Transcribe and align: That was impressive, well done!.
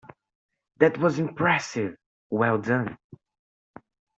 That 0.77 0.97
was 0.97 1.19
impressive, 1.19 1.95
well 2.31 2.57
done!. 2.57 2.97